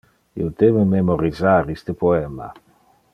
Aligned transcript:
Io 0.43 0.47
debe 0.63 0.85
memorisar 0.93 1.71
iste 1.77 1.95
poema. 2.05 2.51